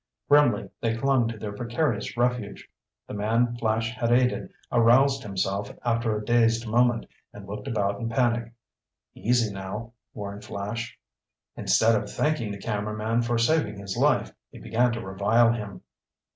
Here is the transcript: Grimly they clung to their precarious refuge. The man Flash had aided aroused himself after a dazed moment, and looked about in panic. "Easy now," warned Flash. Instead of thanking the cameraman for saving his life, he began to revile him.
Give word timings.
Grimly 0.27 0.67
they 0.81 0.97
clung 0.97 1.27
to 1.27 1.37
their 1.37 1.51
precarious 1.51 2.17
refuge. 2.17 2.67
The 3.07 3.13
man 3.13 3.55
Flash 3.57 3.93
had 3.95 4.11
aided 4.11 4.49
aroused 4.71 5.21
himself 5.21 5.69
after 5.85 6.17
a 6.17 6.25
dazed 6.25 6.65
moment, 6.67 7.05
and 7.31 7.45
looked 7.47 7.67
about 7.67 7.99
in 7.99 8.09
panic. 8.09 8.51
"Easy 9.13 9.53
now," 9.53 9.93
warned 10.15 10.43
Flash. 10.43 10.97
Instead 11.55 11.93
of 11.93 12.09
thanking 12.11 12.51
the 12.51 12.57
cameraman 12.57 13.21
for 13.21 13.37
saving 13.37 13.77
his 13.77 13.95
life, 13.95 14.31
he 14.49 14.57
began 14.57 14.91
to 14.93 15.01
revile 15.05 15.53
him. 15.53 15.83